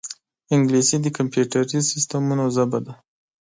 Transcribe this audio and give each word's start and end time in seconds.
انګلیسي 0.53 0.97
د 1.01 1.07
کمپیوټري 1.17 1.79
سیستمونو 1.91 2.43
ژبه 2.55 2.79
ده 2.85 2.93